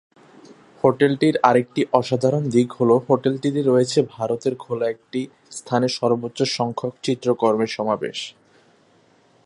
হোটেলটির 0.83 1.35
আরেকটি 1.43 1.81
অসাধারন 1.93 2.43
দিক 2.49 2.69
হলো 2.73 2.95
হোটেলটিতে 3.07 3.61
রয়েছে 3.61 3.99
ভারতে 4.15 4.49
খোলা 4.55 4.85
একটি 4.89 5.21
স্থানে 5.51 5.87
সর্বোচ্চ 5.89 6.39
সংখ্যাক 6.57 6.93
চিত্রকর্মের 7.03 7.71
সমাবেশ। 7.77 8.19